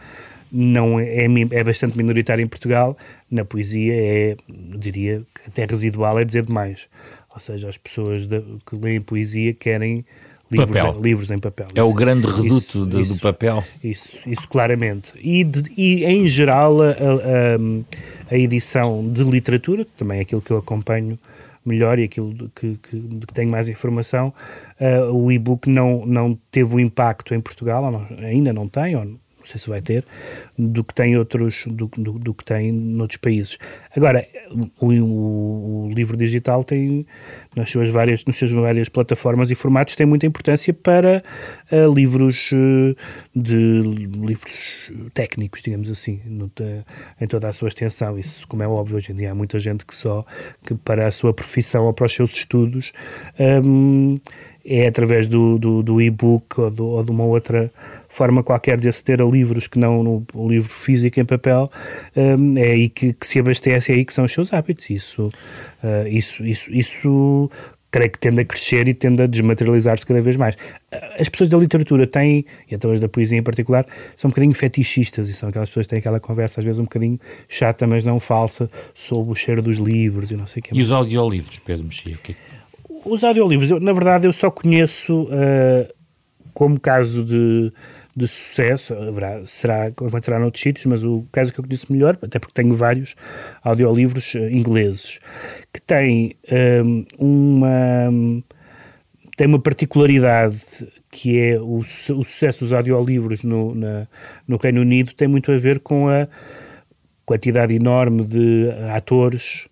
[0.51, 2.97] não é, é bastante minoritário em Portugal,
[3.29, 6.87] na poesia é, diria até residual é dizer demais.
[7.33, 10.05] Ou seja, as pessoas de, que leem poesia querem
[10.51, 10.93] livros, papel.
[10.93, 11.67] Em, livros em papel.
[11.73, 13.63] É isso, o grande reduto isso, de, isso, do papel.
[13.83, 15.13] Isso, isso claramente.
[15.19, 20.51] E, de, e em geral, a, a, a, edição de literatura, também é aquilo que
[20.51, 21.17] eu acompanho
[21.65, 24.33] melhor e aquilo que, que, que tenho mais informação,
[24.79, 29.05] uh, o e-book não, não teve o impacto em Portugal, não, ainda não tem, ou
[29.41, 30.05] não sei se vai ter,
[30.57, 33.57] do que tem outros, do, do, do que tem noutros países.
[33.95, 34.25] Agora,
[34.79, 37.05] o, o, livro digital tem,
[37.55, 41.23] nas suas, várias, nas suas várias plataformas e formatos, tem muita importância para
[41.71, 42.95] uh, livros uh,
[43.35, 43.81] de
[44.23, 46.51] livros técnicos, digamos assim, no,
[47.19, 48.17] em toda a sua extensão.
[48.19, 50.23] Isso, como é óbvio, hoje em dia há muita gente que só,
[50.63, 52.93] que para a sua profissão ou para os seus estudos,
[53.65, 54.19] um,
[54.65, 57.71] é através do, do, do e-book ou, do, ou, de uma outra
[58.07, 61.71] forma qualquer de aceder a livros que não no, o livro físico em papel,
[62.15, 64.89] um, é aí que, que, se abastece, é aí que são os seus hábitos.
[64.89, 65.23] Isso,
[65.83, 67.49] uh, isso, isso, isso
[67.91, 70.55] creio que tende a crescer e tende a desmaterializar-se cada vez mais.
[71.19, 74.53] As pessoas da literatura têm, e até as da poesia em particular, são um bocadinho
[74.53, 77.19] fetichistas e são aquelas pessoas que têm aquela conversa às vezes um bocadinho
[77.49, 80.77] chata, mas não falsa, sobre o cheiro dos livros e não sei o que.
[80.77, 82.15] E os audiolivros, Pedro Mexia?
[82.23, 82.35] Que...
[83.05, 85.91] Os audiolivros, eu, na verdade, eu só conheço uh,
[86.53, 87.71] como caso de
[88.15, 92.39] de sucesso, haverá, será, encontrará noutros sítios, mas o caso que eu conheço melhor, até
[92.39, 93.15] porque tenho vários
[93.63, 95.19] audiolivros uh, ingleses,
[95.71, 96.35] que têm
[96.83, 98.43] um, uma,
[99.37, 100.59] tem uma particularidade
[101.09, 104.07] que é o, o sucesso dos audiolivros no, na,
[104.47, 106.27] no Reino Unido tem muito a ver com a
[107.25, 109.67] quantidade enorme de atores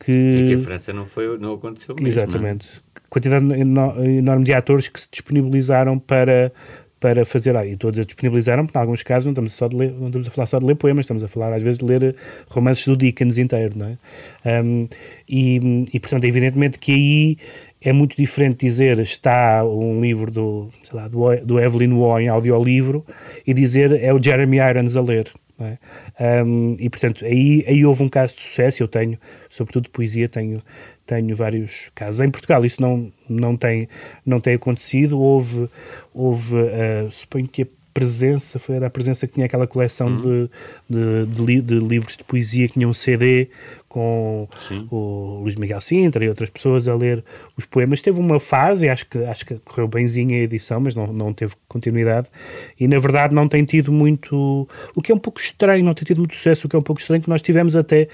[0.00, 0.42] que...
[0.42, 2.68] Aqui em França não, foi, não aconteceu mesmo, Exatamente.
[2.74, 3.02] Não?
[3.08, 6.52] Quantidade enorme de atores que se disponibilizaram para
[7.00, 9.74] para fazer, ah, e estou a disponibilizaram, porque em alguns casos não estamos, só de
[9.74, 11.86] ler, não estamos a falar só de ler poemas, estamos a falar às vezes de
[11.86, 12.14] ler
[12.48, 13.86] romances do Dickens inteiro, não
[14.44, 14.62] é?
[14.62, 14.86] Um,
[15.26, 17.38] e, e, portanto, evidentemente que aí
[17.80, 22.28] é muito diferente dizer está um livro do, sei lá, do, do Evelyn Waugh em
[22.28, 23.04] audiolivro
[23.46, 25.32] e dizer é o Jeremy Irons a ler.
[25.60, 26.42] É?
[26.42, 29.18] Um, e portanto aí, aí houve um caso de sucesso, eu tenho,
[29.50, 30.62] sobretudo de poesia, tenho,
[31.06, 32.20] tenho vários casos.
[32.20, 33.88] Em Portugal isso não, não, tem,
[34.24, 35.68] não tem acontecido, houve,
[36.14, 40.48] houve uh, suponho que a presença, foi a presença que tinha aquela coleção uhum.
[40.88, 43.50] de, de, de, de, livros de poesia que tinha um CD
[43.90, 44.86] com Sim.
[44.88, 47.24] o Luís Miguel Sintra e outras pessoas a ler
[47.58, 48.00] os poemas.
[48.00, 51.54] Teve uma fase, acho que, acho que correu bemzinha a edição, mas não, não teve
[51.66, 52.28] continuidade.
[52.78, 54.68] E na verdade não tem tido muito.
[54.94, 56.82] O que é um pouco estranho, não tem tido muito sucesso, o que é um
[56.82, 58.06] pouco estranho, que nós tivemos até,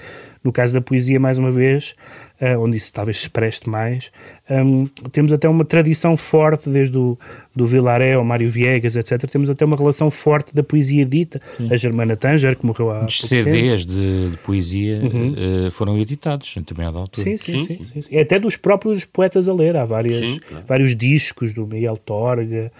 [0.43, 1.93] no caso da poesia, mais uma vez,
[2.41, 4.11] uh, onde isso talvez se preste mais.
[4.49, 7.17] Um, temos até uma tradição forte, desde o
[7.57, 9.29] do Vilaré ao Mário Viegas, etc.
[9.29, 11.41] Temos até uma relação forte da poesia dita.
[11.57, 11.73] Sim.
[11.73, 13.05] A Germana Tanger, que morreu há.
[13.05, 15.33] Os CDs de, de, poesia uhum.
[15.67, 17.23] uh, foram editados também à altura.
[17.23, 18.17] Sim sim, sim, sim, sim.
[18.17, 19.75] até dos próprios poetas a ler.
[19.75, 20.65] Há várias, claro.
[20.67, 22.71] vários discos do Miguel Torga,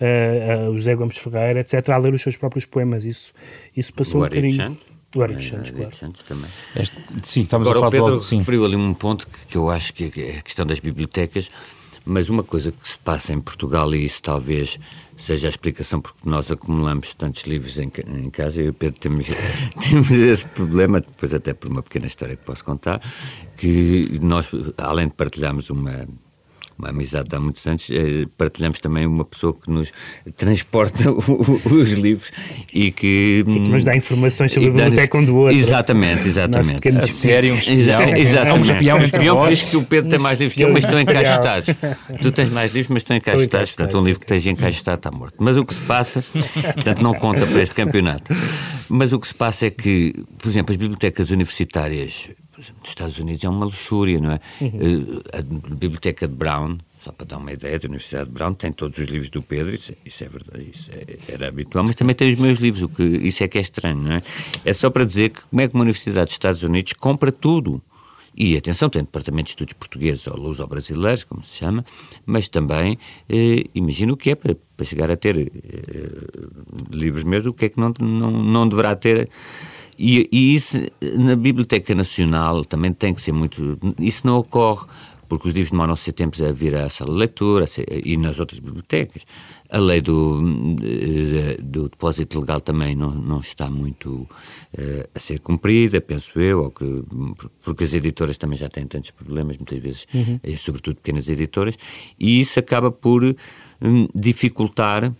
[0.00, 3.04] uh, uh, o José Gomes Ferreira, etc., a ler os seus próprios poemas.
[3.06, 3.32] Isso,
[3.74, 4.76] isso passou um bocadinho.
[5.12, 5.94] Do Eric Santos, claro.
[5.94, 6.50] Santos também.
[6.74, 8.38] Este, sim, estamos Agora, a falar o Pedro logo, sim.
[8.38, 11.50] referiu ali um ponto que, que eu acho que é a questão das bibliotecas,
[12.04, 14.78] mas uma coisa que se passa em Portugal, e isso talvez
[15.16, 19.26] seja a explicação porque nós acumulamos tantos livros em, em casa, e o Pedro temos,
[19.88, 23.00] temos esse problema, depois até por uma pequena história que posso contar,
[23.56, 26.06] que nós, além de partilharmos uma
[26.78, 29.90] uma amizade há muitos anos, eh, partilhamos também uma pessoa que nos
[30.36, 32.30] transporta os livros
[32.72, 33.44] e que...
[33.44, 35.56] Que nos dá informações sobre a biblioteca um do outro.
[35.56, 36.88] Exatamente, exatamente.
[36.88, 38.16] A sério, um espião.
[38.16, 38.52] Exatamente.
[38.52, 40.84] Um espião, um espião que diz que o Pedro tem mais livros que eu, mas
[40.84, 41.74] estão encaixetados.
[42.20, 43.72] Tu tens mais livros, mas estão encaixetados.
[43.72, 45.34] Portanto, um livro que esteja encaixetado está morto.
[45.38, 46.22] Mas o que se passa,
[46.74, 48.32] portanto, não conta para este campeonato.
[48.88, 53.44] Mas o que se passa é que, por exemplo, as bibliotecas universitárias nos Estados Unidos
[53.44, 54.40] é uma luxúria, não é?
[54.60, 55.20] Uhum.
[55.32, 55.42] A
[55.74, 59.06] Biblioteca de Brown, só para dar uma ideia, da Universidade de Brown tem todos os
[59.06, 62.38] livros do Pedro, isso, isso é verdade, isso é, era habitual, mas também tem os
[62.38, 64.22] meus livros, o que, isso é que é estranho, não é?
[64.64, 67.80] É só para dizer que como é que uma Universidade dos Estados Unidos compra tudo.
[68.38, 71.82] E atenção, tem departamento de estudos portugueses ou luso-brasileiros, como se chama,
[72.26, 72.98] mas também
[73.30, 75.50] eh, imagino o que é para, para chegar a ter eh,
[76.90, 79.30] livros meus, o que é que não, não, não deverá ter
[79.98, 80.78] e, e, isso
[81.18, 83.78] na Biblioteca Nacional também tem que ser muito.
[83.98, 84.86] Isso não ocorre,
[85.28, 88.38] porque os livros demoram ser tempos a vir à sala de leitura ser, e nas
[88.40, 89.22] outras bibliotecas.
[89.68, 90.40] A lei do,
[91.60, 94.28] do depósito legal também não, não está muito uh,
[95.12, 97.02] a ser cumprida, penso eu, que,
[97.64, 100.38] porque as editoras também já têm tantos problemas, muitas vezes, uhum.
[100.56, 101.76] sobretudo pequenas editoras,
[102.18, 105.12] e isso acaba por um, dificultar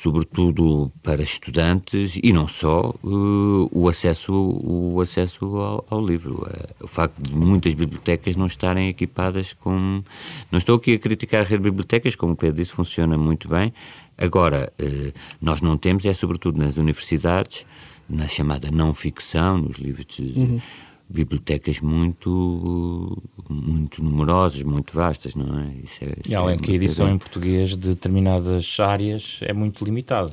[0.00, 6.36] sobretudo para estudantes e não só, uh, o acesso, o acesso ao, ao livro.
[6.36, 10.02] Uh, o facto de muitas bibliotecas não estarem equipadas com.
[10.50, 13.74] Não estou aqui a criticar as bibliotecas, como o Pedro disse, funciona muito bem.
[14.16, 17.66] Agora, uh, nós não temos, é sobretudo nas universidades,
[18.08, 20.22] na chamada não ficção, nos livros de.
[20.40, 20.60] Uhum
[21.10, 25.74] bibliotecas muito muito numerosas, muito vastas, não é?
[25.84, 27.14] Isso é isso e além é que a edição coisa...
[27.14, 30.32] em português de determinadas áreas é muito limitada.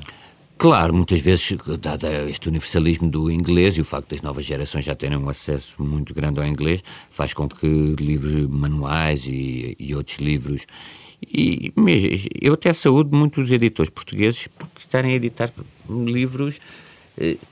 [0.58, 4.96] Claro, muitas vezes, dado este universalismo do inglês e o facto das novas gerações já
[4.96, 10.18] terem um acesso muito grande ao inglês, faz com que livros manuais e, e outros
[10.18, 10.66] livros.
[11.22, 12.10] E mesmo,
[12.42, 15.52] eu até saúdo muitos editores portugueses porque estarem a editar
[15.88, 16.60] livros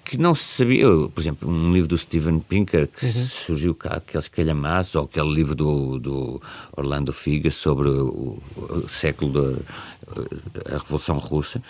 [0.04, 0.84] que não se sabia.
[0.84, 3.26] Eu, por exemplo, um livro do Steven Pinker que uhum.
[3.26, 6.42] surgiu cá, aqueles calhamaços, ou aquele livro do, do
[6.76, 11.62] Orlando Figas sobre o, o século da Revolução Russa.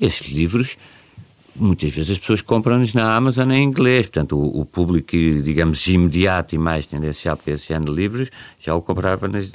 [0.00, 0.76] Esses livros
[1.56, 6.54] muitas vezes as pessoas compram-nos na Amazon em inglês, portanto o, o, público, digamos, imediato
[6.54, 8.30] e mais tendencial para esse género de livros
[8.64, 9.52] já o comprava nas...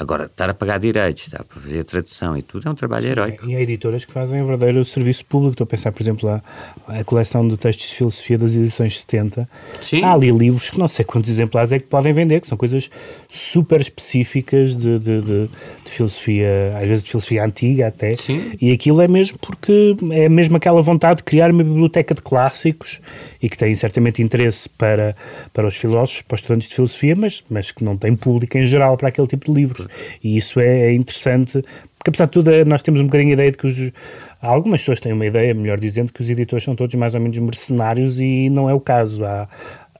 [0.00, 3.06] Agora, estar a pagar direitos, está para fazer a tradução e tudo, é um trabalho
[3.06, 3.48] heróico.
[3.48, 6.42] E há editoras que fazem um verdadeiro serviço público, estou a pensar, por exemplo, a,
[6.88, 9.48] a coleção de textos de filosofia das edições 70.
[9.80, 10.02] Sim.
[10.02, 12.90] Há ali livros que não sei quantos exemplares é que podem vender, que são coisas
[13.28, 15.48] super específicas de, de, de,
[15.84, 18.52] de filosofia, às vezes de filosofia antiga até, Sim.
[18.60, 23.00] e aquilo é mesmo porque é mesmo aquela vontade de criar uma biblioteca de clássicos
[23.40, 25.14] e que tem certamente interesse para,
[25.52, 28.66] para os filósofos, para os estudantes de filosofia, mas, mas que não tem público em
[28.66, 29.88] geral para aquele tipo de livros.
[30.22, 31.62] E isso é, é interessante,
[31.98, 33.92] porque apesar de tudo é, nós temos um bocadinho a ideia de que os,
[34.40, 37.36] algumas pessoas têm uma ideia, melhor dizendo, que os editores são todos mais ou menos
[37.38, 39.24] mercenários e não é o caso.
[39.24, 39.48] Há,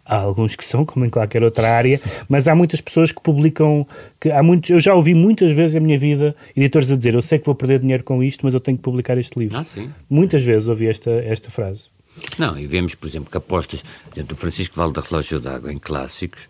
[0.09, 3.87] Há alguns que são, como em qualquer outra área, mas há muitas pessoas que publicam.
[4.19, 7.21] Que há muitos, eu já ouvi muitas vezes na minha vida editores a dizer: Eu
[7.21, 9.59] sei que vou perder dinheiro com isto, mas eu tenho que publicar este livro.
[9.59, 9.91] Ah, sim.
[10.09, 11.83] Muitas vezes ouvi esta, esta frase.
[12.39, 13.85] Não, e vemos, por exemplo, que apostas
[14.15, 16.49] dentro do Francisco Valde da Relógio d'Água em clássicos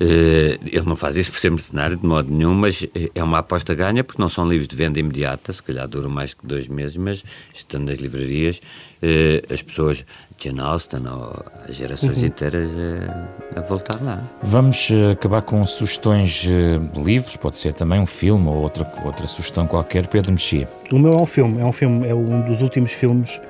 [0.00, 4.02] ele não faz isso por ser mercenário de modo nenhum, mas é uma aposta ganha
[4.02, 7.24] porque não são livros de venda imediata, se calhar duram mais que dois meses, mas
[7.54, 8.60] estando nas livrarias,
[9.02, 10.04] uh, as pessoas,
[10.36, 12.26] Jane Austen ou as gerações uhum.
[12.26, 14.22] inteiras uh, a voltar lá.
[14.42, 19.66] Vamos acabar com sugestões de livros, pode ser também um filme ou outra, outra sugestão
[19.66, 20.08] qualquer.
[20.08, 20.68] Pedro Mexia.
[20.92, 23.40] O meu é um filme, é um filme, é um dos últimos filmes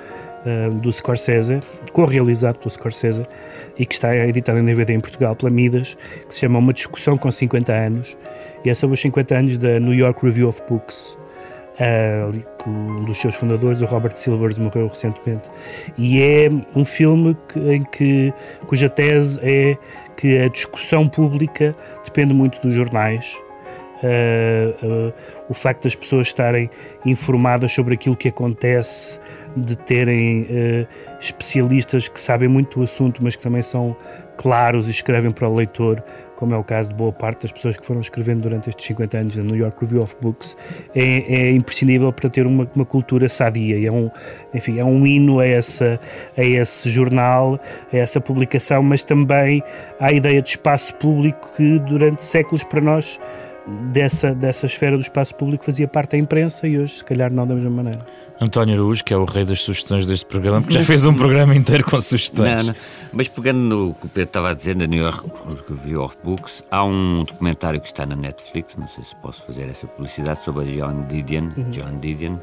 [0.83, 3.27] do Scorsese, co-realizado pelo Scorsese
[3.79, 5.97] e que está editado em DVD em Portugal pela Midas,
[6.29, 8.17] que se chama Uma Discussão com 50 Anos,
[8.65, 11.19] e é sobre os 50 anos da New York Review of Books.
[11.75, 15.51] Uh, um dos seus fundadores, o Robert Silvers, morreu recentemente.
[15.99, 18.33] E é um filme que, em que,
[18.67, 19.77] cuja tese é
[20.17, 23.37] que a discussão pública depende muito dos jornais.
[24.03, 25.13] Uh, uh,
[25.49, 26.71] o facto das pessoas estarem
[27.05, 29.19] informadas sobre aquilo que acontece,
[29.57, 30.47] de terem
[31.27, 33.97] especialistas que sabem muito do assunto, mas que também são
[34.37, 36.03] claros e escrevem para o leitor,
[36.37, 39.17] como é o caso de boa parte das pessoas que foram escrevendo durante estes 50
[39.17, 40.57] anos na New York Review of Books,
[40.95, 43.87] é, é imprescindível para ter uma, uma cultura sadia.
[43.87, 44.11] É um,
[44.53, 45.99] enfim, é um hino a, essa,
[46.37, 47.59] a esse jornal,
[47.93, 49.63] a essa publicação, mas também
[50.01, 53.19] à ideia de espaço público que durante séculos para nós
[53.67, 57.47] dessa, dessa esfera do espaço público fazia parte da imprensa e hoje, se calhar, não
[57.47, 58.05] da mesma maneira.
[58.41, 61.55] António Araújo, que é o rei das sugestões deste programa, porque já fez um programa
[61.55, 62.67] inteiro com sugestões.
[62.67, 62.75] Não, não.
[63.13, 65.31] Mas pegando no que o Pedro estava a dizer, na New York
[65.69, 69.69] Review of Books, há um documentário que está na Netflix, não sei se posso fazer
[69.69, 71.71] essa publicidade, sobre a John Didion, uhum.
[71.71, 72.39] John Didion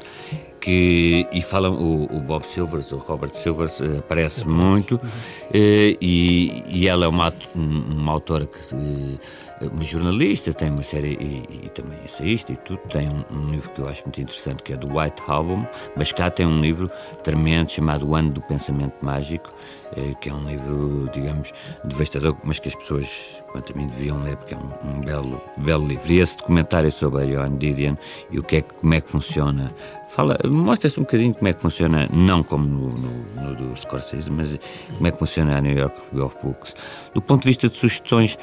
[0.60, 5.08] que, e fala o, o, Bob Silvers, o Robert Silvers, uh, aparece muito, uhum.
[5.08, 9.18] uh, e, e ela é uma, uma autora que
[9.68, 12.80] uma jornalista, tem uma série e, e também ensaísta e tudo.
[12.88, 16.12] Tem um, um, livro que eu acho muito interessante que é do White Album, mas
[16.12, 16.90] cá tem um livro
[17.22, 19.52] tremendo chamado O Ano do Pensamento Mágico,
[19.96, 21.52] eh, que é um livro, digamos,
[21.84, 25.40] devastador, mas que as pessoas, quanto a mim, deviam ler, porque é um, um belo,
[25.56, 26.12] belo livro.
[26.12, 27.96] E esse documentário sobre a Joan Didion
[28.30, 29.72] e o que é, como é que funciona
[30.12, 34.30] fala, mostra-se um bocadinho como é que funciona, não como no, no, no, do Scorsese,
[34.30, 34.58] mas
[34.94, 36.74] como é que funciona a New York Review of Books.
[37.14, 38.38] Do ponto de vista de sugestões,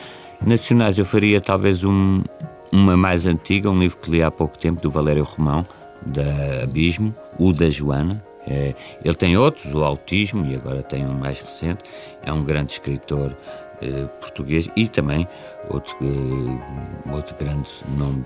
[0.45, 2.23] Nacionais, eu faria talvez um,
[2.71, 5.65] uma mais antiga, um livro que li há pouco tempo, do Valério Romão,
[6.05, 8.23] da Abismo, o da Joana.
[8.47, 8.73] É,
[9.03, 11.83] ele tem outros, o Autismo, e agora tem um mais recente.
[12.23, 13.35] É um grande escritor
[13.81, 15.25] eh, português e também
[15.69, 18.25] outro, eh, outro grande nome,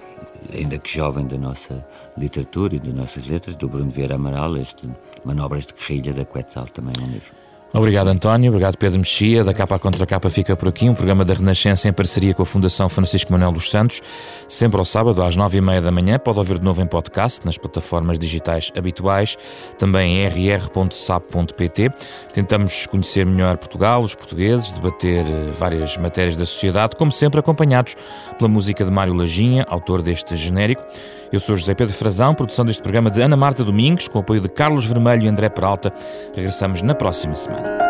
[0.52, 1.86] ainda que jovem, da nossa
[2.18, 4.90] literatura e das nossas letras, do Bruno Vieira Amaral, este
[5.24, 7.43] Manobras de Guerrilha da Quetzal, também é um livro.
[7.76, 8.52] Obrigado, António.
[8.52, 9.44] Obrigado, Pedro Mexia.
[9.44, 12.46] Da capa contra capa fica por aqui um programa da Renascença em parceria com a
[12.46, 14.00] Fundação Francisco Manuel dos Santos,
[14.48, 16.20] sempre ao sábado às nove e meia da manhã.
[16.20, 19.36] Pode ouvir de novo em podcast nas plataformas digitais habituais,
[19.80, 21.90] também em rr.sap.pt.
[22.32, 27.96] Tentamos conhecer melhor Portugal, os portugueses, debater eh, várias matérias da sociedade, como sempre acompanhados
[28.38, 30.84] pela música de Mário Laginha, autor deste genérico.
[31.34, 34.40] Eu sou José Pedro Frazão, produção deste programa de Ana Marta Domingos, com o apoio
[34.40, 35.92] de Carlos Vermelho e André Peralta.
[36.32, 37.83] Regressamos na próxima semana.